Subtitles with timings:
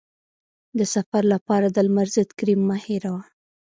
[0.77, 3.21] د سفر لپاره د لمر ضد کریم مه هېروه.